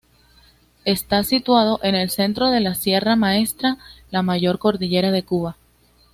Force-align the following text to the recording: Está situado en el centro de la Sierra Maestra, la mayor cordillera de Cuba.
Está 0.83 1.23
situado 1.23 1.79
en 1.83 1.93
el 1.93 2.09
centro 2.09 2.49
de 2.49 2.59
la 2.59 2.73
Sierra 2.73 3.15
Maestra, 3.15 3.77
la 4.09 4.23
mayor 4.23 4.57
cordillera 4.57 5.11
de 5.11 5.21
Cuba. 5.21 5.57